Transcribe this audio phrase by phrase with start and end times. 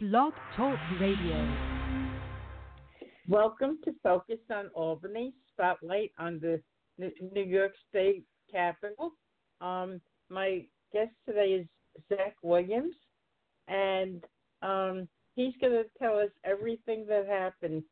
[0.00, 1.56] Blog Talk Radio.
[3.26, 6.62] Welcome to Focus on Albany, Spotlight on the
[7.00, 9.10] New York State Capitol.
[9.60, 10.00] Um,
[10.30, 11.66] my guest today is
[12.08, 12.94] Zach Williams,
[13.66, 14.22] and
[14.62, 17.82] um, he's going to tell us everything that happened.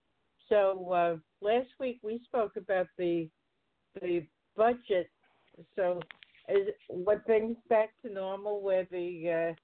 [0.48, 3.28] So uh, last week we spoke about the
[4.00, 4.24] the
[4.56, 5.10] budget.
[5.74, 6.00] So
[6.48, 9.54] is what things back to normal, where the uh,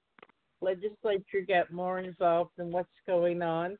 [0.63, 3.77] legislature get more involved in what's going on?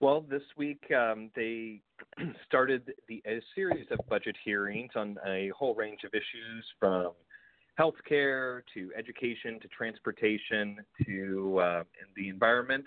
[0.00, 1.80] Well, this week um, they
[2.46, 7.12] started the, a series of budget hearings on a whole range of issues from
[7.78, 11.82] healthcare to education to transportation to uh,
[12.14, 12.84] the environment.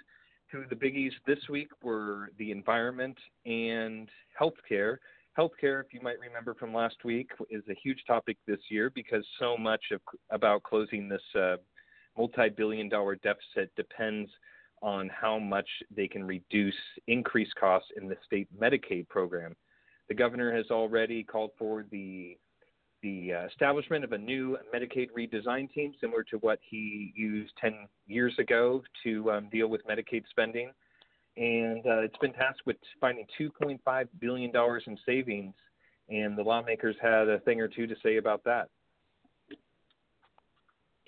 [0.51, 4.09] Two of the biggies this week were the environment and
[4.39, 4.97] healthcare.
[5.37, 9.23] Healthcare, if you might remember from last week, is a huge topic this year because
[9.39, 11.55] so much of, about closing this uh,
[12.17, 14.29] multi-billion dollar deficit depends
[14.81, 16.75] on how much they can reduce
[17.07, 19.55] increased costs in the state Medicaid program.
[20.07, 22.37] The governor has already called for the
[23.01, 27.87] the uh, establishment of a new Medicaid redesign team, similar to what he used 10
[28.07, 30.71] years ago to um, deal with Medicaid spending.
[31.37, 35.53] And uh, it's been tasked with finding $2.5 billion in savings,
[36.09, 38.67] and the lawmakers had a thing or two to say about that.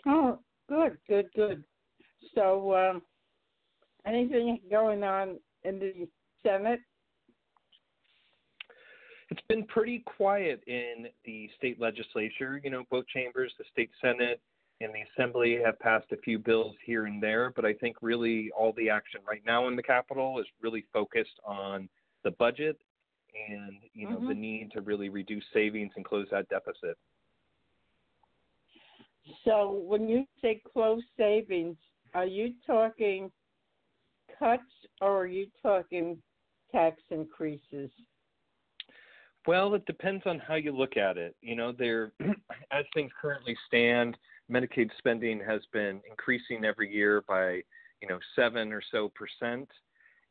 [0.08, 0.40] Oh,
[0.72, 1.64] Good, good, good.
[2.34, 3.02] So, um,
[4.06, 6.08] anything going on in the
[6.44, 6.80] Senate?
[9.30, 12.62] It's been pretty quiet in the state legislature.
[12.64, 14.40] You know, both chambers, the state Senate
[14.80, 18.50] and the Assembly, have passed a few bills here and there, but I think really
[18.58, 21.90] all the action right now in the Capitol is really focused on
[22.24, 22.78] the budget
[23.50, 24.30] and you know mm-hmm.
[24.30, 26.98] the need to really reduce savings and close that deficit.
[29.46, 31.78] So when you say close savings,
[32.14, 33.32] are you talking
[34.38, 34.64] cuts
[35.02, 36.18] or are you talking
[36.72, 37.90] tax increases?
[39.48, 41.36] Well, it depends on how you look at it.
[41.42, 42.12] You know, there,
[42.72, 44.18] as things currently stand,
[44.52, 47.62] Medicaid spending has been increasing every year by,
[48.02, 49.68] you know, seven or so percent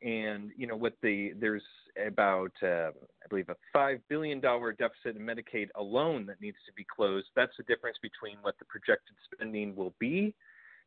[0.03, 1.62] and you know what the there's
[2.06, 6.72] about uh, I believe a five billion dollar deficit in Medicaid alone that needs to
[6.72, 7.27] be closed.
[7.37, 10.34] That's the difference between what the projected spending will be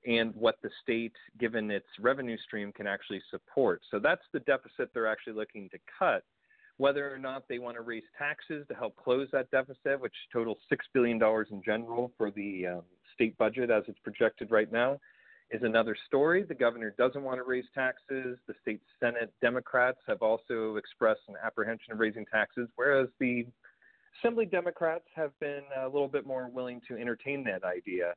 [0.06, 3.82] and what the state, given its revenue stream, can actually support.
[3.90, 6.24] So that's the deficit they're actually looking to cut.
[6.78, 10.58] Whether or not they want to raise taxes to help close that deficit, which totals
[10.70, 12.82] six billion dollars in general for the um,
[13.14, 15.00] state budget as it's projected right now,
[15.52, 16.44] is another story.
[16.44, 18.38] The governor doesn't want to raise taxes.
[18.48, 23.46] The state Senate Democrats have also expressed an apprehension of raising taxes, whereas the
[24.20, 28.14] Assembly Democrats have been a little bit more willing to entertain that idea.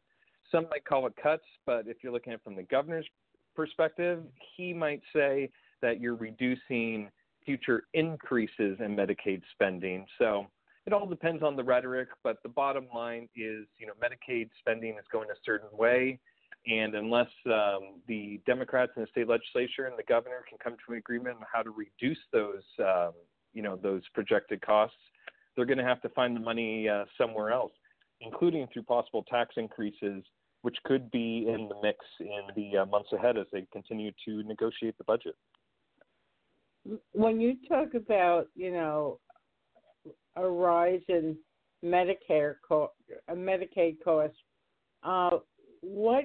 [0.50, 3.06] Some might call it cuts, but if you're looking at it from the governor's
[3.54, 4.22] perspective,
[4.56, 5.50] he might say
[5.82, 7.10] that you're reducing
[7.44, 10.04] future increases in Medicaid spending.
[10.18, 10.46] So
[10.86, 14.94] it all depends on the rhetoric, but the bottom line is, you know, Medicaid spending
[14.94, 16.20] is going a certain way
[16.66, 20.92] and unless um, the Democrats in the state legislature and the governor can come to
[20.92, 23.12] an agreement on how to reduce those, um,
[23.54, 24.96] you know, those projected costs,
[25.54, 27.72] they're going to have to find the money uh, somewhere else,
[28.20, 30.24] including through possible tax increases,
[30.62, 34.42] which could be in the mix in the uh, months ahead as they continue to
[34.42, 35.36] negotiate the budget.
[37.12, 39.20] When you talk about, you know,
[40.34, 41.36] a rise in
[41.84, 42.92] Medicare co-
[43.30, 44.36] Medicaid costs,
[45.04, 45.38] uh,
[45.80, 46.24] what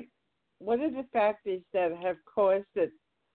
[0.64, 2.92] what are the factors that have caused it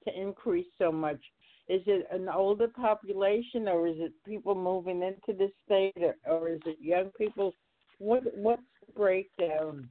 [0.06, 1.20] to increase so much?
[1.68, 6.48] Is it an older population, or is it people moving into the state, or, or
[6.50, 7.52] is it young people?
[7.98, 9.88] What what's the breakdown?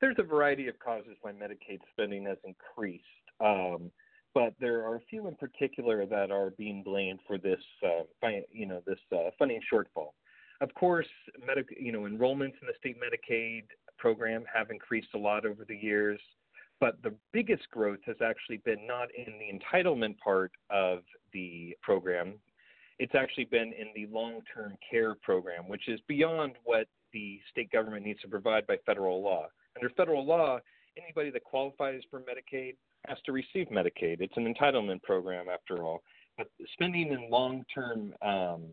[0.00, 3.04] There's a variety of causes why Medicaid spending has increased,
[3.40, 3.90] um,
[4.34, 8.66] but there are a few in particular that are being blamed for this, uh, you
[8.66, 10.10] know, this uh, funding shortfall.
[10.60, 11.06] Of course,
[11.46, 13.64] medic, you know, enrollments in the state Medicaid
[13.98, 16.20] program have increased a lot over the years,
[16.80, 21.00] but the biggest growth has actually been not in the entitlement part of
[21.32, 22.34] the program.
[22.98, 27.70] It's actually been in the long term care program, which is beyond what the state
[27.70, 29.46] government needs to provide by federal law.
[29.76, 30.58] Under federal law,
[30.96, 32.76] anybody that qualifies for Medicaid
[33.06, 34.20] has to receive Medicaid.
[34.20, 36.02] It's an entitlement program, after all.
[36.38, 38.64] But spending in long term um,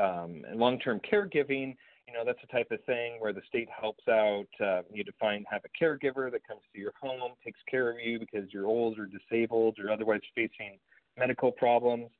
[0.00, 1.76] um, long term caregiving
[2.10, 5.12] you know, that's the type of thing where the state helps out uh, you to
[5.20, 8.66] find have a caregiver that comes to your home, takes care of you because you're
[8.66, 10.78] old or disabled or otherwise facing
[11.16, 12.10] medical problems.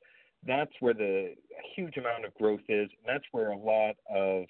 [0.45, 1.35] That's where the
[1.75, 4.45] huge amount of growth is, and that's where a lot of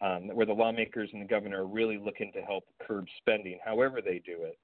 [0.00, 4.00] um, where the lawmakers and the governor are really looking to help curb spending, however
[4.02, 4.58] they do it.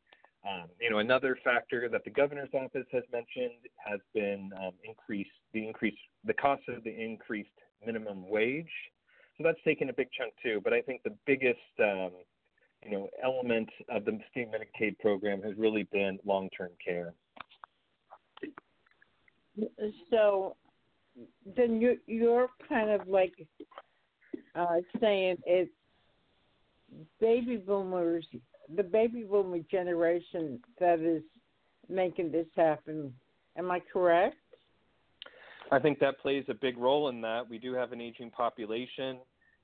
[0.49, 5.31] Um, you know, another factor that the governor's office has mentioned has been um, increased
[5.53, 7.51] the increase the cost of the increased
[7.85, 8.71] minimum wage.
[9.37, 10.61] So that's taken a big chunk too.
[10.63, 12.11] But I think the biggest um,
[12.85, 17.15] you know element of the state Medicaid program has really been long-term care.
[20.11, 20.57] So
[21.57, 23.35] then you you're kind of like
[24.55, 25.71] uh, saying it's
[27.21, 28.27] baby boomers,
[28.75, 31.23] the baby boomer generation that is
[31.89, 33.13] making this happen.
[33.57, 34.37] Am I correct?
[35.73, 37.49] I think that plays a big role in that.
[37.49, 39.19] We do have an aging population.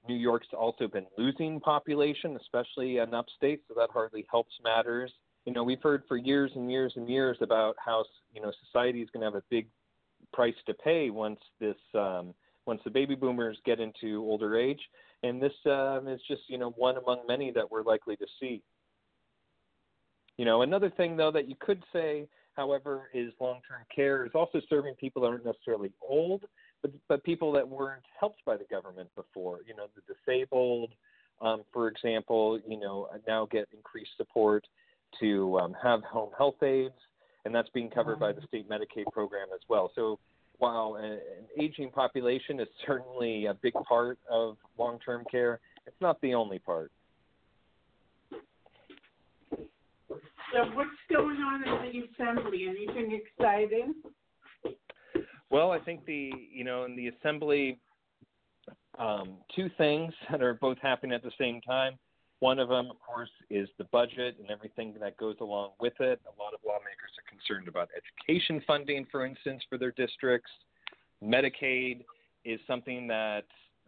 [0.09, 5.13] New York's also been losing population, especially in upstate, so that hardly helps matters.
[5.45, 8.05] You know, we've heard for years and years and years about how
[8.35, 9.69] you know society is going to have a big
[10.33, 12.35] price to pay once this um,
[12.67, 14.81] once the baby boomers get into older age,
[15.23, 18.63] and this um, is just you know one among many that we're likely to see.
[20.37, 22.27] You know, another thing though that you could say,
[22.57, 26.45] however, is long-term care is also serving people that aren't necessarily old,
[26.83, 29.61] but but people that weren't helped by the government before.
[29.67, 30.91] You know, the disabled,
[31.41, 34.67] um, for example, you know now get increased support
[35.21, 36.95] to um, have home health aides
[37.45, 39.91] and that's being covered by the state Medicaid program as well.
[39.95, 40.19] So
[40.59, 41.19] while an
[41.61, 46.93] aging population is certainly a big part of long-term care, it's not the only part.
[50.53, 52.67] So what's going on in the assembly?
[52.69, 53.95] Anything exciting?
[55.51, 57.79] Well, I think the you know in the assembly,
[58.99, 61.99] um, two things that are both happening at the same time.
[62.41, 66.21] One of them, of course, is the budget and everything that goes along with it.
[66.27, 70.51] A lot of lawmakers are concerned about education funding, for instance, for their districts.
[71.23, 72.05] Medicaid
[72.45, 73.45] is something that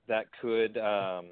[0.07, 1.27] that could, um,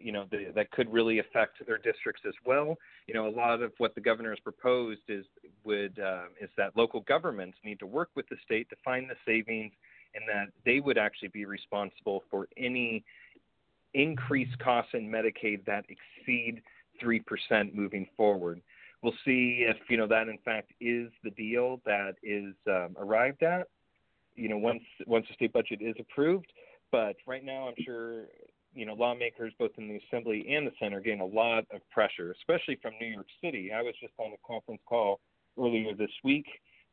[0.00, 2.76] you know, the, that could really affect their districts as well.
[3.06, 5.24] You know, a lot of what the governor has proposed is
[5.64, 9.16] would uh, is that local governments need to work with the state to find the
[9.26, 9.72] savings,
[10.14, 13.04] and that they would actually be responsible for any
[13.94, 16.62] increased costs in Medicaid that exceed
[17.02, 18.60] 3% moving forward.
[19.02, 23.42] We'll see if you know that in fact is the deal that is um, arrived
[23.42, 23.68] at.
[24.34, 26.52] You know, once once the state budget is approved.
[26.90, 28.28] But right now, I'm sure
[28.74, 31.80] you know lawmakers both in the assembly and the Senate are getting a lot of
[31.90, 33.72] pressure, especially from New York City.
[33.72, 35.20] I was just on a conference call
[35.58, 36.46] earlier this week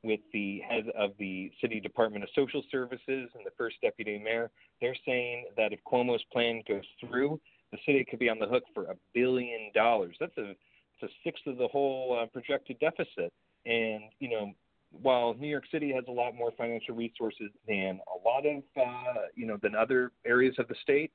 [0.03, 4.51] with the head of the City Department of Social Services and the first deputy mayor.
[4.79, 7.39] They're saying that if Cuomo's plan goes through,
[7.71, 10.15] the city could be on the hook for a billion dollars.
[10.19, 10.51] That's a
[11.01, 13.33] it's a sixth of the whole uh, projected deficit.
[13.65, 14.51] And you know,
[14.91, 19.21] while New York City has a lot more financial resources than a lot of uh,
[19.35, 21.11] you know than other areas of the state,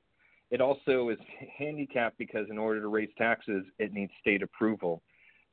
[0.51, 1.19] it also is
[1.57, 5.03] handicapped because in order to raise taxes, it needs state approval.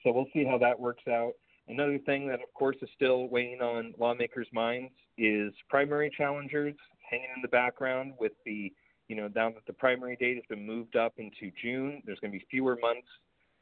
[0.03, 1.33] So we'll see how that works out.
[1.67, 6.75] Another thing that, of course, is still weighing on lawmakers' minds is primary challengers
[7.09, 8.71] hanging in the background with the,
[9.07, 12.31] you know, now that the primary date has been moved up into June, there's going
[12.31, 13.07] to be fewer months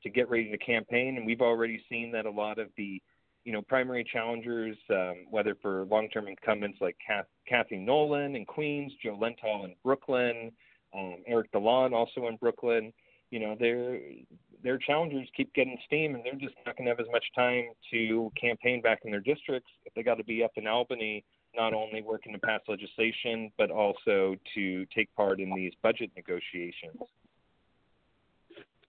[0.03, 1.17] to get ready to campaign.
[1.17, 3.01] And we've already seen that a lot of the,
[3.43, 8.91] you know, primary challengers, um, whether for long-term incumbents like Kath, Cathy Nolan in Queens,
[9.03, 10.51] Joe Lentol in Brooklyn,
[10.95, 12.94] um, Erik Dilan also in Brooklyn,
[13.31, 14.00] you know, their
[14.63, 17.65] their challengers keep getting steam, and they're just not going to have as much time
[17.92, 21.23] to campaign back in their districts if they got to be up in Albany,
[21.56, 26.97] not only working to pass legislation, but also to take part in these budget negotiations.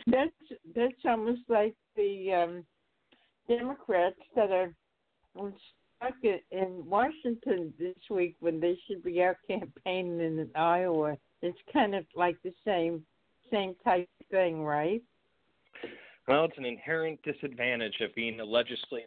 [0.07, 0.31] That's
[0.75, 2.65] that's almost like the um,
[3.49, 4.73] Democrats that are
[5.35, 11.17] stuck in Washington this week when they should be out campaigning in Iowa.
[11.43, 13.05] It's kind of like the same
[13.51, 15.03] same type thing, right?
[16.27, 19.07] Well, it's an inherent disadvantage of being a legislator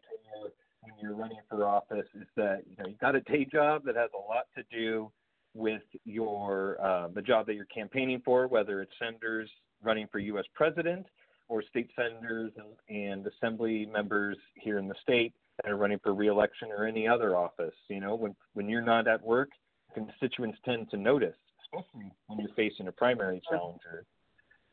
[0.81, 3.95] when you're running for office is that you know you got a day job that
[3.95, 5.11] has a lot to do
[5.53, 9.49] with your uh, the job that you're campaigning for, whether it's senators
[9.83, 10.45] running for U.S.
[10.53, 11.05] president
[11.47, 16.13] or state senators and, and assembly members here in the state that are running for
[16.13, 17.73] reelection or any other office.
[17.87, 19.49] You know, when when you're not at work,
[19.93, 21.35] constituents tend to notice,
[21.73, 24.05] especially when you're facing a primary challenger.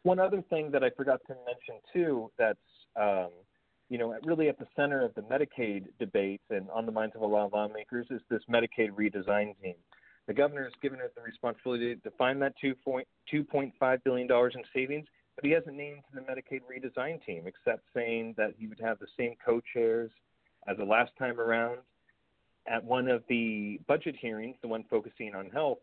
[0.03, 2.59] One other thing that I forgot to mention too, that's
[2.97, 3.31] um,
[3.88, 7.23] you know really at the center of the Medicaid debates and on the minds of
[7.23, 9.75] a lot of lawmakers is this Medicaid redesign team.
[10.26, 15.45] The governor has given it the responsibility to find that $2.5 billion in savings, but
[15.45, 19.35] he hasn't named the Medicaid redesign team except saying that he would have the same
[19.45, 20.11] co chairs
[20.67, 21.79] as the last time around.
[22.69, 25.79] At one of the budget hearings, the one focusing on health,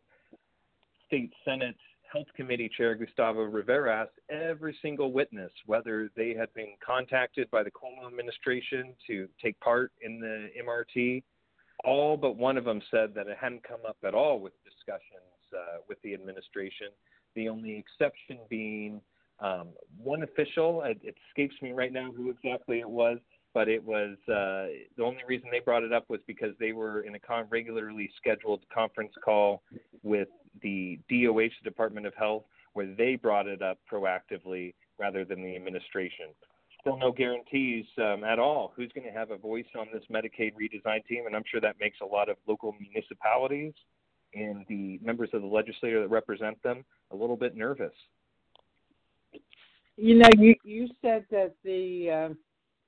[1.14, 1.76] state Senate
[2.12, 7.62] Health Committee Chair Gustavo Rivera asked every single witness whether they had been contacted by
[7.62, 11.22] the Cuomo administration to take part in the MRT.
[11.84, 15.54] All but one of them said that it hadn't come up at all with discussions
[15.56, 16.88] uh, with the administration.
[17.36, 19.00] The only exception being
[19.40, 19.68] um,
[20.02, 20.82] one official.
[20.82, 23.20] It, it escapes me right now who exactly it was,
[23.54, 27.02] but it was uh, the only reason they brought it up was because they were
[27.02, 29.62] in a con- regularly scheduled conference call
[30.02, 30.28] with
[30.62, 32.44] the DOH, Department of Health,
[32.74, 36.28] where they brought it up proactively rather than the administration.
[36.82, 40.54] Still no guarantees um, at all who's going to have a voice on this Medicaid
[40.56, 43.74] redesign team, and I'm sure that makes a lot of local municipalities
[44.34, 47.94] and the members of the legislature that represent them a little bit nervous.
[49.96, 52.34] You know, you you said that the uh,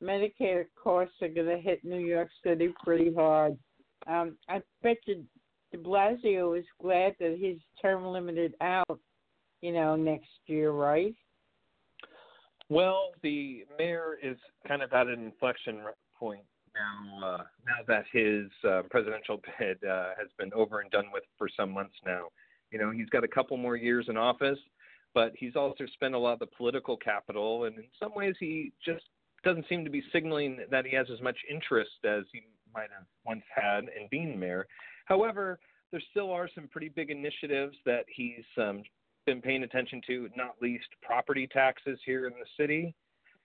[0.06, 3.58] Medicare costs are going to hit New York City pretty hard.
[4.08, 5.24] Um, I bet you
[5.72, 9.00] De Blasio is glad that he's term limited out,
[9.62, 11.16] you know, next year, right?
[12.70, 15.82] Well, the mayor is kind of at an inflection
[16.18, 16.46] point
[16.76, 17.28] now.
[17.28, 21.50] Uh, now that his uh, presidential bid uh, has been over and done with for
[21.56, 22.28] some months now,
[22.72, 24.60] you know, he's got a couple more years in office,
[25.14, 28.72] but he's also spent a lot of the political capital, and in some ways, he
[28.84, 29.06] just
[29.46, 32.42] doesn't seem to be signaling that he has as much interest as he
[32.74, 34.68] might have once had in being mayor.
[35.06, 35.60] However,
[35.92, 38.84] there still are some pretty big initiatives that he's um,
[39.26, 42.94] been paying attention to, not least property taxes here in the city.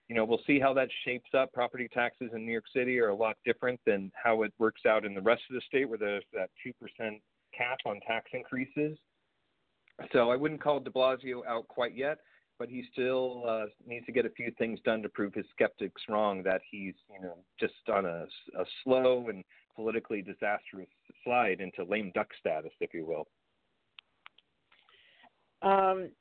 [0.09, 1.53] You know, we'll see how that shapes up.
[1.53, 5.05] Property taxes in New York City are a lot different than how it works out
[5.05, 6.73] in the rest of the state, where there's that 2%
[7.57, 8.97] cap on tax increases.
[10.11, 12.17] So I wouldn't call de Blasio out quite yet,
[12.61, 15.99] but he still uh, needs to get a few things done to prove his skeptics
[16.07, 19.43] wrong that he's, you know, just on a, a slow and
[19.75, 20.87] politically disastrous
[21.23, 23.27] slide into lame duck status, if you will.
[25.67, 26.11] Um,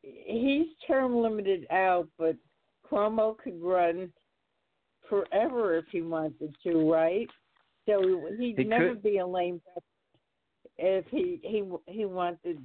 [0.00, 2.36] he's term limited out, but
[2.88, 4.12] Cuomo could run
[5.08, 7.28] forever if he wanted to, right?
[7.86, 9.02] So he'd he never could.
[9.02, 9.82] be a lame duck
[10.78, 12.58] if he he he wanted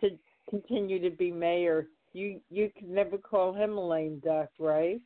[0.00, 0.10] to
[0.48, 1.88] continue to be mayor.
[2.12, 5.00] You you could never call him a lame duck, right?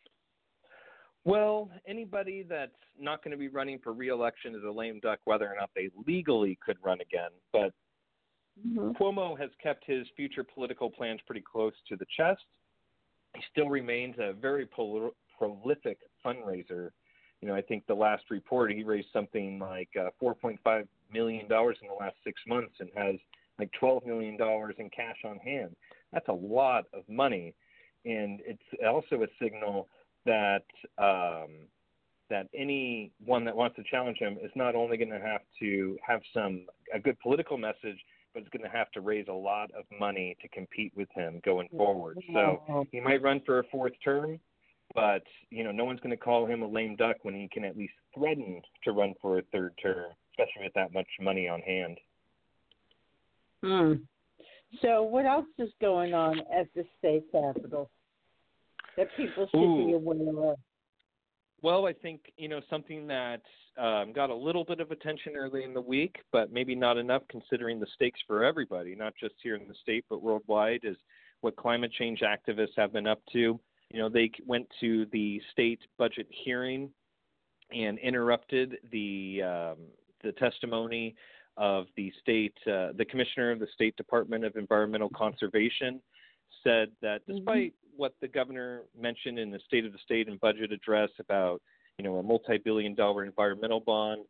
[1.25, 5.47] Well, anybody that's not going to be running for reelection is a lame duck, whether
[5.47, 7.31] or not they legally could run again.
[7.53, 7.73] But
[8.65, 8.93] Mm-hmm.
[8.93, 12.43] Cuomo has kept his future political plans pretty close to the chest.
[13.35, 16.91] He still remains a very pol- prolific fundraiser.
[17.43, 21.77] You know, I think the last report he raised something like uh, 4.5 million dollars
[21.83, 23.17] in the last six months and has
[23.59, 25.77] like 12 million dollars in cash on hand.
[26.13, 27.55] That's a lot of money,
[28.05, 29.89] and it's also a signal
[30.25, 30.65] that
[30.99, 31.67] um,
[32.31, 36.21] that anyone that wants to challenge him is not only going to have to have
[36.35, 37.99] some a good political message,
[38.35, 41.41] but is going to have to raise a lot of money to compete with him
[41.45, 42.19] going forward.
[42.33, 44.39] So he might run for a fourth term,
[44.95, 47.65] but you know no one's going to call him a lame duck when he can
[47.65, 51.61] at least threaten to run for a third term, especially with that much money on
[51.61, 51.99] hand.
[53.63, 53.93] Hmm.
[54.83, 57.91] So what else is going on at the state capitol
[58.97, 60.59] that people should be aware of?
[61.63, 63.43] Well, I think you know something that
[63.79, 67.23] um, got a little bit of attention early in the week, but maybe not enough
[67.29, 70.97] considering the stakes for everybody, not just here in the state but worldwide, is
[71.41, 73.59] what climate change activists have been up to.
[73.93, 76.91] You know, they went to the state budget hearing
[77.73, 79.77] and interrupted the um,
[80.23, 81.15] the testimony
[81.57, 86.01] of the state, uh, the commissioner of the State Department of Environmental Conservation,
[86.63, 90.73] said that despite what the governor mentioned in the State of the State and budget
[90.73, 91.63] address about,
[91.99, 94.25] you know, a multi-billion dollar environmental bond,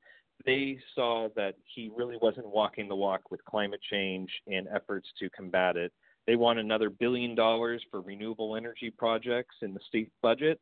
[0.45, 5.31] they saw that he really wasn't walking the walk with climate change and efforts to
[5.31, 5.93] combat it.
[6.27, 10.61] They want another billion dollars for renewable energy projects in the state budget.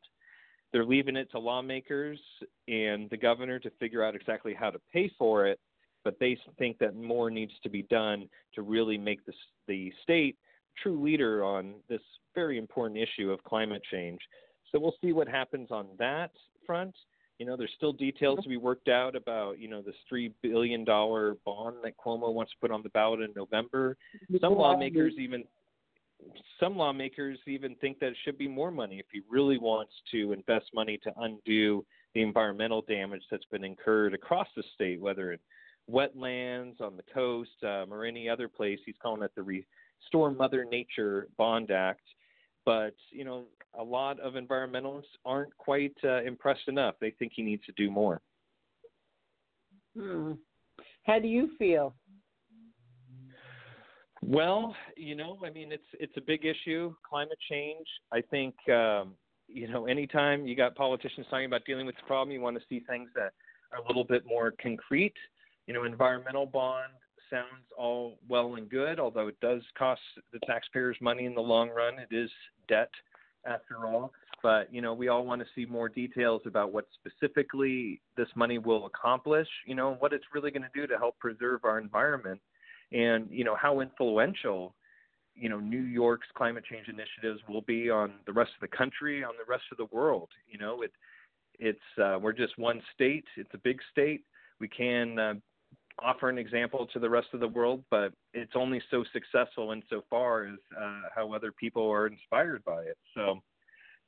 [0.71, 2.19] They're leaving it to lawmakers
[2.67, 5.59] and the governor to figure out exactly how to pay for it,
[6.05, 9.33] but they think that more needs to be done to really make the,
[9.67, 10.37] the state
[10.81, 12.01] true leader on this
[12.33, 14.19] very important issue of climate change.
[14.71, 16.31] So we'll see what happens on that
[16.65, 16.95] front.
[17.39, 20.85] You know, there's still details to be worked out about, you know, this three billion
[20.85, 23.97] dollar bond that Cuomo wants to put on the ballot in November.
[24.39, 25.43] Some lawmakers even
[26.59, 30.31] some lawmakers even think that it should be more money if he really wants to
[30.31, 35.39] invest money to undo the environmental damage that's been incurred across the state, whether in
[35.89, 38.79] wetlands, on the coast, um, or any other place.
[38.85, 42.03] He's calling it the Restore Mother Nature Bond Act.
[42.65, 43.45] But you know,
[43.77, 46.95] a lot of environmentalists aren't quite uh, impressed enough.
[46.99, 48.21] They think he needs to do more.
[49.95, 50.33] Hmm.
[51.03, 51.93] How do you feel?
[54.21, 56.95] Well, you know, I mean, it's it's a big issue.
[57.07, 57.85] Climate change.
[58.11, 59.13] I think um,
[59.47, 62.63] you know, anytime you got politicians talking about dealing with the problem, you want to
[62.67, 63.33] see things that
[63.71, 65.13] are a little bit more concrete.
[65.67, 66.93] You know, environmental bond
[67.29, 71.69] sounds all well and good, although it does cost the taxpayers money in the long
[71.69, 71.95] run.
[71.99, 72.29] It is
[72.67, 72.91] debt,
[73.45, 74.11] after all.
[74.43, 78.57] But you know, we all want to see more details about what specifically this money
[78.57, 79.47] will accomplish.
[79.65, 82.39] You know, what it's really going to do to help preserve our environment,
[82.91, 84.75] and you know how influential
[85.35, 89.23] you know New York's climate change initiatives will be on the rest of the country,
[89.23, 90.29] on the rest of the world.
[90.47, 90.91] You know, it
[91.57, 93.25] it's uh, we're just one state.
[93.37, 94.25] It's a big state.
[94.59, 95.33] We can uh,
[95.99, 100.45] offer an example to the rest of the world, but it's only so successful insofar
[100.45, 102.97] as uh, how other people are inspired by it.
[103.13, 103.41] So,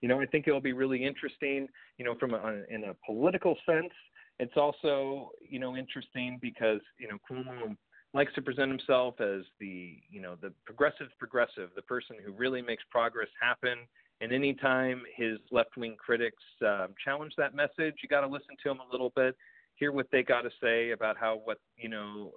[0.01, 1.67] you know, I think it'll be really interesting.
[1.97, 3.93] You know, from a, in a political sense,
[4.39, 7.75] it's also you know interesting because you know Cuomo
[8.13, 12.61] likes to present himself as the you know the progressive progressive, the person who really
[12.61, 13.79] makes progress happen.
[14.19, 18.71] And anytime his left wing critics um, challenge that message, you got to listen to
[18.71, 19.35] him a little bit,
[19.77, 22.31] hear what they got to say about how what you know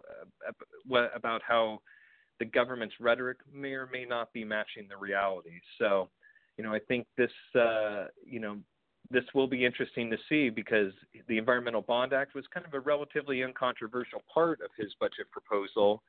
[0.47, 0.53] uh,
[0.87, 1.81] what about how
[2.39, 5.61] the government's rhetoric may or may not be matching the reality.
[5.79, 6.09] So,
[6.57, 8.59] you know, I think this uh, you know
[9.11, 10.93] this will be interesting to see because
[11.29, 16.03] the Environmental Bond Act was kind of a relatively uncontroversial part of his budget proposal,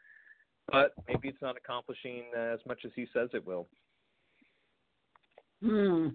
[0.72, 3.68] but maybe it's not accomplishing as much as he says it will.
[5.64, 6.08] Hmm.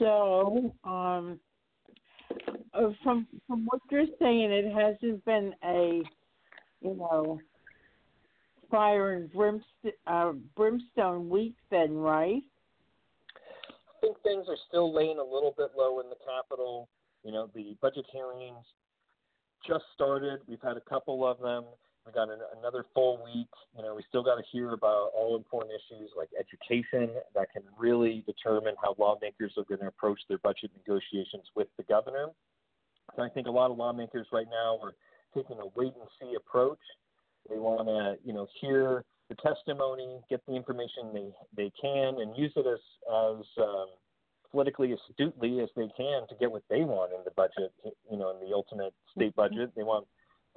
[0.00, 1.38] So, um,
[2.72, 6.02] uh, from from what you're saying, it hasn't been a,
[6.80, 7.38] you know,
[8.70, 12.42] fire and brimstone, uh, brimstone week, then, right?
[13.36, 16.88] I think things are still laying a little bit low in the Capitol.
[17.22, 18.64] You know, the budget hearings
[19.66, 20.40] just started.
[20.48, 21.64] We've had a couple of them.
[22.06, 23.48] We got an, another full week.
[23.76, 27.62] You know, we still got to hear about all important issues like education that can
[27.78, 32.28] really determine how lawmakers are going to approach their budget negotiations with the governor.
[33.16, 34.94] So I think a lot of lawmakers right now are
[35.34, 36.78] taking a wait and see approach.
[37.48, 42.36] They want to, you know, hear the testimony, get the information they, they can, and
[42.36, 43.86] use it as, as um,
[44.50, 47.72] politically astutely as they can to get what they want in the budget,
[48.10, 49.56] you know, in the ultimate state mm-hmm.
[49.56, 49.72] budget.
[49.76, 50.06] They want,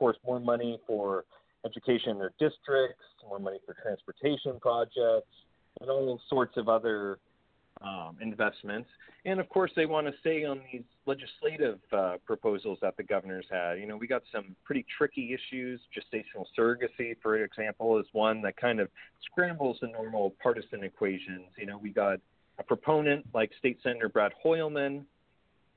[0.03, 1.23] course, more money for
[1.65, 5.31] education in their districts, more money for transportation projects,
[5.79, 7.19] and all sorts of other
[7.81, 8.89] um, investments.
[9.23, 13.45] And of course, they want to stay on these legislative uh, proposals that the governor's
[13.49, 13.75] had.
[13.79, 15.79] You know, we got some pretty tricky issues.
[15.95, 18.89] Gestational surrogacy, for example, is one that kind of
[19.31, 21.45] scrambles the normal partisan equations.
[21.57, 22.19] You know, we got
[22.59, 25.05] a proponent like State Senator Brad Hoylman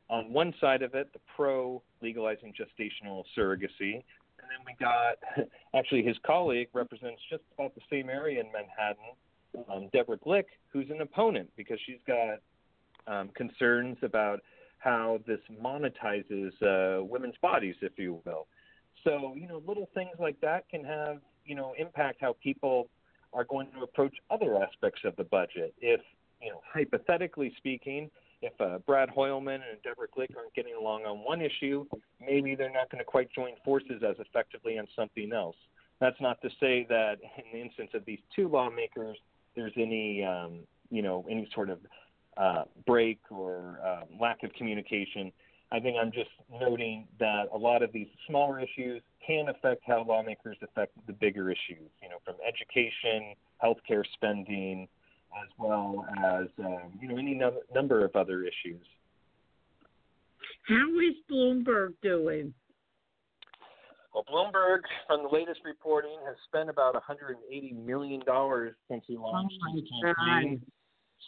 [0.09, 4.03] on one side of it, the pro legalizing gestational surrogacy.
[4.39, 9.67] And then we got actually his colleague represents just about the same area in Manhattan,
[9.73, 12.39] um, Deborah Glick, who's an opponent because she's got
[13.07, 14.41] um, concerns about
[14.79, 18.47] how this monetizes uh, women's bodies, if you will.
[19.05, 22.89] So, you know, little things like that can have, you know, impact how people
[23.33, 25.75] are going to approach other aspects of the budget.
[25.81, 26.01] If,
[26.41, 28.11] you know, hypothetically speaking,
[28.43, 31.87] if uh, Brad Hoylman and Deborah Glick aren't getting along on one issue,
[32.21, 35.57] maybe they're not going to quite join forces as effectively on something else.
[36.01, 39.17] That's not to say that in the instance of these two lawmakers,
[39.55, 41.79] there's any um, you know any sort of
[42.37, 45.33] uh, break or um, lack of communication.
[45.73, 50.05] I think I'm just noting that a lot of these smaller issues can affect how
[50.05, 51.91] lawmakers affect the bigger issues.
[52.03, 54.87] You know, from education, healthcare spending,
[55.43, 58.85] as well as um, you know any no- number of other issues.
[60.69, 62.53] How is Bloomberg doing?
[64.15, 69.55] Well, Bloomberg, from the latest reporting, has spent about 180 million dollars since he launched
[69.69, 70.63] oh his campaign.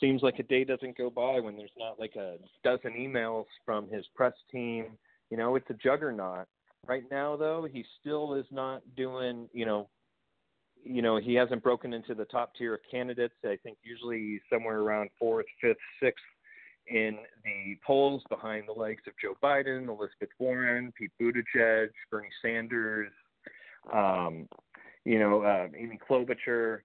[0.01, 3.89] Seems like a day doesn't go by when there's not like a dozen emails from
[3.91, 4.87] his press team.
[5.31, 6.47] You know, it's a juggernaut.
[6.87, 9.49] Right now, though, he still is not doing.
[9.53, 9.89] You know,
[10.85, 13.35] you know, he hasn't broken into the top tier of candidates.
[13.45, 16.25] I think usually somewhere around fourth, fifth, sixth
[16.87, 23.13] in the polls behind the likes of Joe Biden, Elizabeth Warren, Pete Buttigieg, Bernie Sanders,
[23.93, 24.49] um,
[25.05, 26.81] you know, uh, Amy Klobuchar.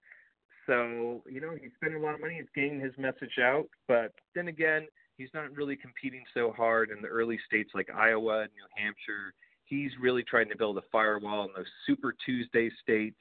[0.66, 2.36] So, you know, he's spending a lot of money.
[2.36, 3.66] He's getting his message out.
[3.86, 8.42] But then again, he's not really competing so hard in the early states like Iowa
[8.42, 9.34] and New Hampshire.
[9.66, 13.20] He's really trying to build a firewall in those Super Tuesday states,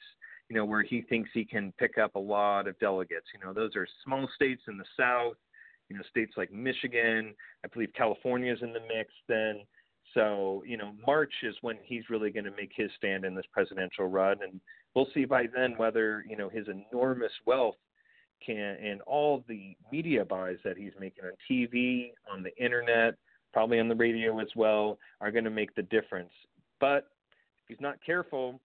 [0.54, 3.26] you know, where he thinks he can pick up a lot of delegates.
[3.34, 5.36] You know, those are small states in the South
[5.90, 9.62] you know, states like Michigan, I believe California is in the mix then.
[10.14, 13.46] So, you know, March is when he's really going to make his stand in this
[13.52, 14.38] presidential run.
[14.42, 14.60] And
[14.96, 17.76] we'll see by then whether, you know, his enormous wealth
[18.46, 23.16] can, and all the media buys that he's making on TV, on the internet,
[23.54, 26.32] probably on the radio as well, are going to make the difference.
[26.80, 27.08] But
[27.62, 28.60] if he's not careful,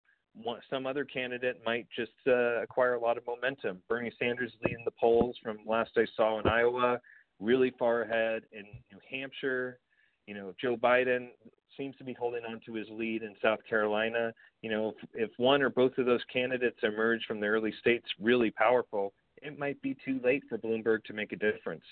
[0.70, 3.82] some other candidate might just uh, acquire a lot of momentum.
[3.88, 7.00] Bernie Sanders leading the polls from last I saw in Iowa,
[7.40, 9.78] really far ahead in New Hampshire.
[10.26, 11.28] You know, Joe Biden
[11.76, 14.32] seems to be holding on to his lead in South Carolina.
[14.62, 18.06] You know, if, if one or both of those candidates emerge from the early states
[18.20, 21.84] really powerful, it might be too late for Bloomberg to make a difference.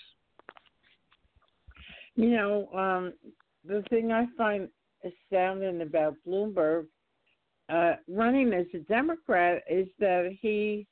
[2.15, 3.13] You know, um,
[3.65, 4.67] the thing I find
[5.03, 6.87] astounding about Bloomberg
[7.69, 10.87] uh, running as a Democrat is that he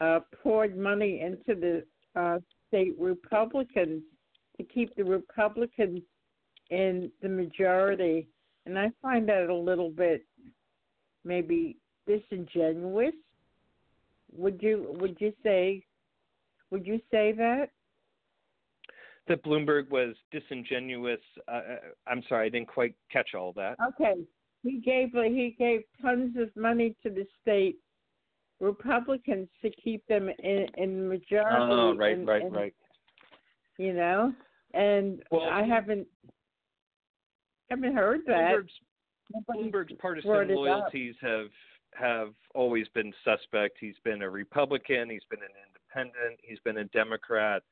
[0.00, 1.84] uh, poured money into the
[2.20, 4.02] uh, state Republicans
[4.56, 6.00] to keep the Republicans
[6.70, 8.28] in the majority,
[8.66, 10.24] and I find that a little bit
[11.24, 13.14] maybe disingenuous.
[14.34, 15.84] Would you would you say
[16.70, 17.70] would you say that?
[19.28, 21.20] That Bloomberg was disingenuous.
[21.46, 23.76] Uh, uh I'm sorry, I didn't quite catch all that.
[23.88, 24.22] Okay,
[24.62, 27.76] he gave he gave tons of money to the state
[28.60, 31.56] Republicans to keep them in in majority.
[31.58, 32.74] Oh, right, and, right, and, right.
[33.78, 34.32] You know,
[34.74, 36.06] and well, I haven't
[37.70, 38.52] haven't heard that.
[38.54, 38.72] Bloomberg's,
[39.50, 41.48] Bloomberg's partisan loyalties have
[41.94, 43.78] have always been suspect.
[43.80, 45.10] He's been a Republican.
[45.10, 46.40] He's been an independent.
[46.42, 47.62] He's been a Democrat.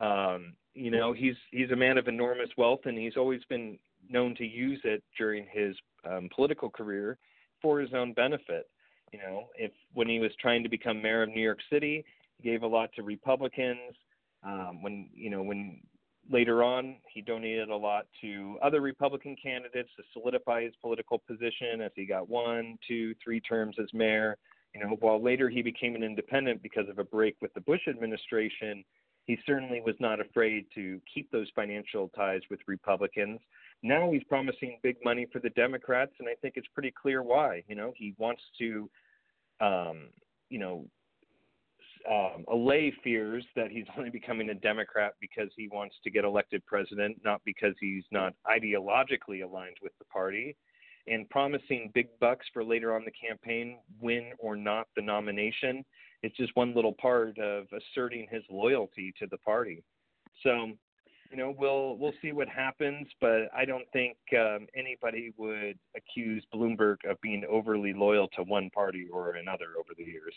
[0.00, 4.34] Um, you know, he's he's a man of enormous wealth, and he's always been known
[4.36, 5.76] to use it during his
[6.08, 7.18] um, political career
[7.62, 8.68] for his own benefit.
[9.12, 12.04] You know, if when he was trying to become mayor of New York City,
[12.38, 13.94] he gave a lot to Republicans.
[14.42, 15.80] Um, when you know when
[16.30, 21.80] later on he donated a lot to other Republican candidates to solidify his political position
[21.82, 24.36] as he got one, two, three terms as mayor.
[24.74, 27.82] You know, while later he became an independent because of a break with the Bush
[27.88, 28.84] administration,
[29.26, 33.40] he certainly was not afraid to keep those financial ties with Republicans.
[33.84, 37.62] Now he's promising big money for the Democrats, and I think it's pretty clear why.
[37.68, 38.88] You know, he wants to,
[39.60, 40.08] um,
[40.48, 40.86] you know,
[42.10, 46.64] um, allay fears that he's only becoming a Democrat because he wants to get elected
[46.64, 50.56] president, not because he's not ideologically aligned with the party,
[51.06, 55.84] and promising big bucks for later on the campaign, win or not the nomination.
[56.22, 59.84] It's just one little part of asserting his loyalty to the party.
[60.42, 60.72] So,
[61.30, 66.44] you know, we'll we'll see what happens, but I don't think um, anybody would accuse
[66.54, 70.34] Bloomberg of being overly loyal to one party or another over the years.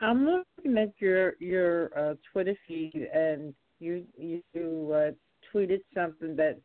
[0.00, 4.42] I'm looking at your your uh, Twitter feed, and you you
[4.92, 5.10] uh,
[5.54, 6.58] tweeted something that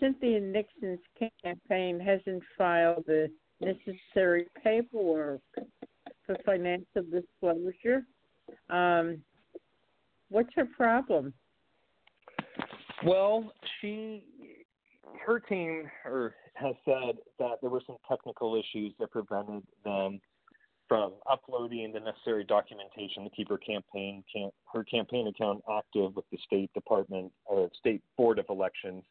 [0.00, 1.00] Cynthia Nixon's
[1.42, 5.40] campaign hasn't filed the necessary paperwork
[6.26, 8.04] for financial disclosure.
[8.68, 9.22] Um,
[10.28, 11.32] what's her problem?
[13.06, 14.24] Well, she,
[15.24, 20.20] her team, or has said that there were some technical issues that prevented them
[20.88, 24.24] from uploading the necessary documentation to keep her campaign
[24.72, 29.04] her campaign account active with the State Department or State Board of Elections.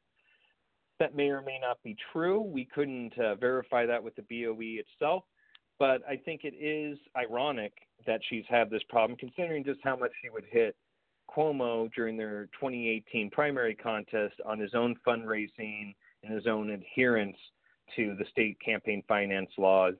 [1.00, 2.42] That may or may not be true.
[2.42, 5.24] We couldn't uh, verify that with the BOE itself,
[5.80, 7.72] but I think it is ironic
[8.06, 10.76] that she's had this problem, considering just how much she would hit
[11.36, 15.94] Cuomo during their 2018 primary contest on his own fundraising
[16.24, 17.38] and his own adherence
[17.96, 19.94] to the state campaign finance laws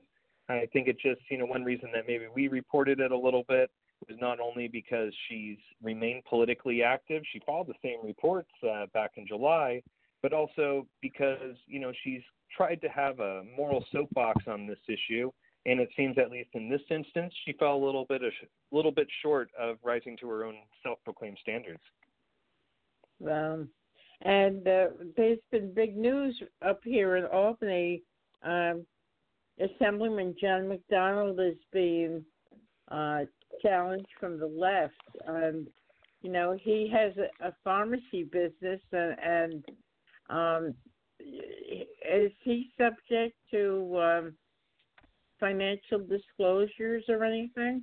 [0.48, 3.44] I think it's just, you know, one reason that maybe we reported it a little
[3.48, 3.70] bit
[4.08, 9.12] was not only because she's remained politically active, she filed the same reports uh, back
[9.16, 9.82] in July,
[10.22, 12.22] but also because, you know, she's
[12.54, 15.30] tried to have a moral soapbox on this issue.
[15.66, 18.30] And it seems, at least in this instance, she fell a little bit a
[18.70, 21.80] little bit short of rising to her own self-proclaimed standards.
[23.28, 23.68] Um,
[24.22, 28.02] and uh, there's been big news up here in Albany.
[28.44, 28.86] Um,
[29.58, 32.24] Assemblyman John McDonald is being
[32.90, 33.22] uh,
[33.60, 34.94] challenged from the left.
[35.26, 35.66] and
[36.22, 39.64] you know, he has a, a pharmacy business, and, and
[40.28, 40.74] um,
[41.20, 44.34] is he subject to um,
[45.38, 47.82] financial disclosures or anything?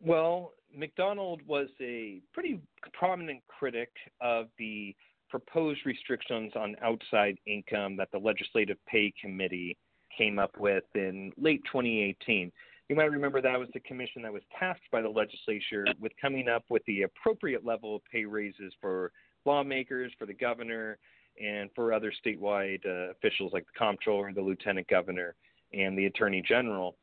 [0.00, 2.60] Well, McDonald was a pretty
[2.92, 4.94] prominent critic of the
[5.28, 9.76] proposed restrictions on outside income that the Legislative Pay Committee
[10.16, 12.50] came up with in late 2018.
[12.88, 16.48] You might remember that was the commission that was tasked by the legislature with coming
[16.48, 19.12] up with the appropriate level of pay raises for
[19.44, 20.98] lawmakers, for the governor,
[21.40, 25.34] and for other statewide uh, officials like the comptroller, the lieutenant governor,
[25.72, 26.96] and the attorney general.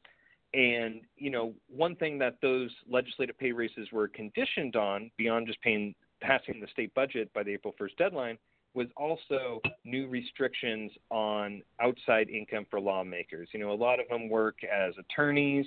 [0.54, 5.62] And you know, one thing that those legislative pay raises were conditioned on, beyond just
[5.62, 8.38] paying passing the state budget by the April 1st deadline,
[8.74, 13.48] was also new restrictions on outside income for lawmakers.
[13.54, 15.66] You know, a lot of them work as attorneys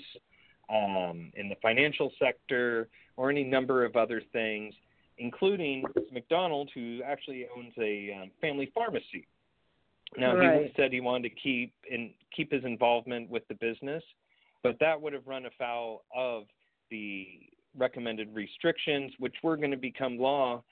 [0.71, 4.75] um, in the financial sector or any number of other things,
[5.17, 5.83] including
[6.13, 9.27] McDonald, who actually owns a um, family pharmacy.
[10.17, 10.63] Now right.
[10.63, 14.03] he said he wanted to keep in, keep his involvement with the business,
[14.63, 16.45] but that would have run afoul of
[16.91, 17.27] the
[17.77, 20.63] recommended restrictions, which were going to become law.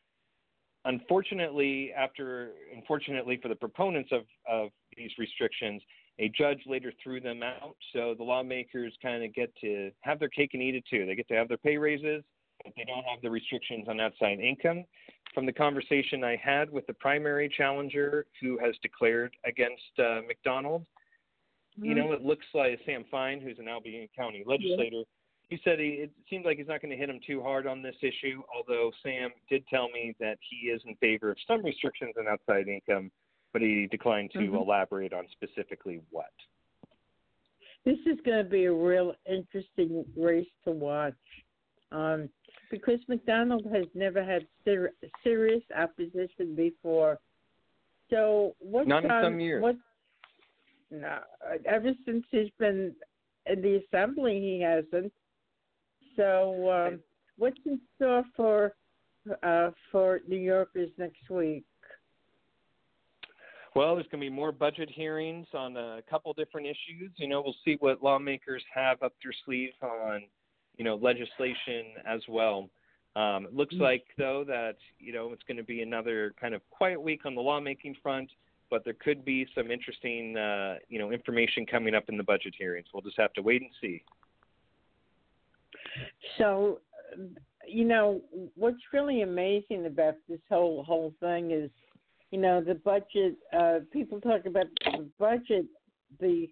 [0.85, 5.83] Unfortunately, after unfortunately for the proponents of, of these restrictions,
[6.19, 7.77] a judge later threw them out.
[7.93, 11.05] So the lawmakers kind of get to have their cake and eat it too.
[11.05, 12.23] They get to have their pay raises,
[12.67, 14.85] but they don't have the restrictions on outside income.
[15.33, 20.83] From the conversation I had with the primary challenger who has declared against uh, McDonald,
[21.79, 21.85] mm-hmm.
[21.85, 25.03] you know, it looks like Sam Fein, who's an Albany County legislator, yeah
[25.49, 27.83] he said he, it seems like he's not going to hit him too hard on
[27.83, 28.43] this issue.
[28.55, 32.69] Although Sam did tell me that he is in favor of some restrictions on outside
[32.69, 33.11] income,
[33.53, 34.57] but he declined to mm-hmm.
[34.57, 36.33] elaborate on specifically what.
[37.85, 41.15] This is going to be a real interesting race to watch,
[41.93, 42.29] um,
[42.71, 47.19] because McDonald has never had ser- serious opposition before.
[48.11, 48.87] So what?
[48.87, 49.63] Not in um, some years.
[49.63, 49.77] What?
[50.91, 51.19] No,
[51.65, 52.95] ever since he's been
[53.47, 55.13] in the assembly, he hasn't.
[56.17, 57.01] So, um,
[57.37, 58.73] what's in store for
[59.43, 61.65] uh, for New Yorkers next week?
[63.75, 67.13] Well, there's going to be more budget hearings on a couple different issues.
[67.17, 70.23] You know, we'll see what lawmakers have up their sleeve on,
[70.77, 72.69] you know, legislation as well.
[73.15, 73.85] Um, it looks mm-hmm.
[73.85, 77.35] like, though, that you know it's going to be another kind of quiet week on
[77.35, 78.29] the lawmaking front,
[78.71, 82.55] but there could be some interesting, uh, you know, information coming up in the budget
[82.59, 82.87] hearings.
[82.93, 84.03] We'll just have to wait and see.
[86.37, 86.81] So,
[87.67, 88.21] you know,
[88.55, 91.71] what's really amazing about this whole whole thing is,
[92.31, 93.37] you know, the budget.
[93.57, 95.67] Uh, people talk about the budget.
[96.21, 96.49] The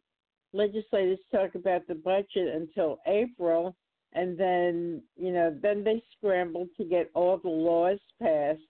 [0.52, 3.76] legislators talk about the budget until April,
[4.14, 8.60] and then you know, then they scramble to get all the laws passed.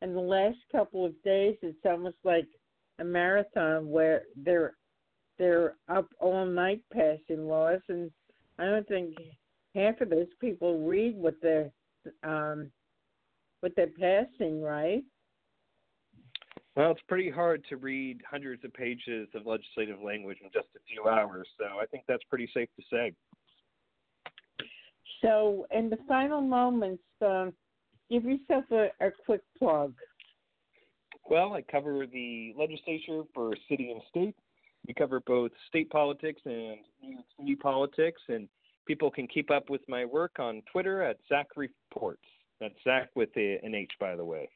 [0.00, 2.48] And the last couple of days, it's almost like
[2.98, 4.74] a marathon where they're
[5.38, 8.10] they're up all night passing laws, and
[8.58, 9.16] I don't think
[9.74, 11.70] half of those people read what they're
[12.22, 12.70] um,
[13.60, 15.02] what they're passing, right?
[16.74, 20.80] Well, it's pretty hard to read hundreds of pages of legislative language in just a
[20.88, 23.12] few hours, so I think that's pretty safe to say.
[25.22, 27.52] So, in the final moments, um,
[28.10, 29.94] give yourself a, a quick plug.
[31.30, 34.34] Well, I cover the legislature for city and state.
[34.86, 38.48] We cover both state politics and New York City politics, and
[38.86, 42.24] people can keep up with my work on Twitter at Zach Reports.
[42.60, 44.48] That's Zach with an H, by the way.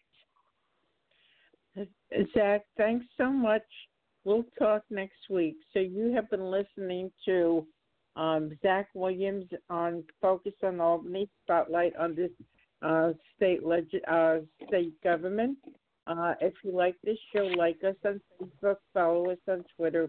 [2.35, 3.63] Zach, thanks so much.
[4.25, 5.57] We'll talk next week.
[5.73, 7.67] So you have been listening to
[8.17, 12.31] um, Zach Williams on Focus on Albany Spotlight on this
[12.83, 15.59] uh, state leg- uh, state government.
[16.07, 20.09] Uh, if you like this show, like us on Facebook, follow us on Twitter,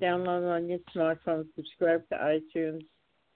[0.00, 2.82] download on your smartphone, subscribe to iTunes.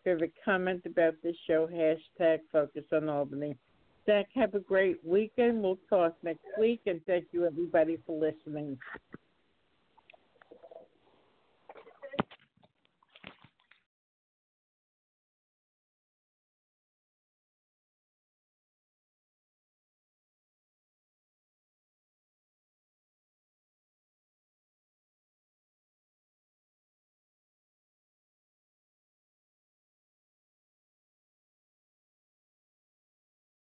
[0.07, 3.57] A comment about this show, hashtag Focus on Albany.
[4.05, 5.63] Zach, have a great weekend.
[5.63, 8.77] We'll talk next week, and thank you, everybody, for listening.